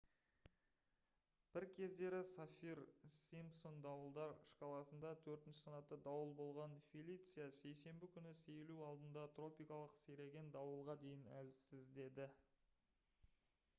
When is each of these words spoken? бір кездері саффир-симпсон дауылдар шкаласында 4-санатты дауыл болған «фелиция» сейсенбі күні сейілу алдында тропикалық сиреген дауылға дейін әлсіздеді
бір 1.55 1.63
кездері 1.79 2.19
саффир-симпсон 2.29 3.75
дауылдар 3.85 4.31
шкаласында 4.53 5.11
4-санатты 5.25 5.99
дауыл 6.07 6.33
болған 6.39 6.73
«фелиция» 6.87 7.45
сейсенбі 7.57 8.09
күні 8.17 8.31
сейілу 8.45 8.79
алдында 8.87 9.25
тропикалық 9.41 9.99
сиреген 10.05 10.49
дауылға 10.57 10.97
дейін 11.05 11.29
әлсіздеді 11.43 12.27